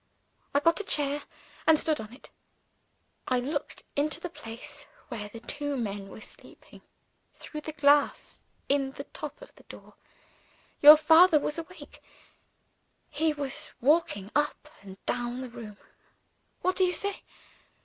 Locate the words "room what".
15.49-16.77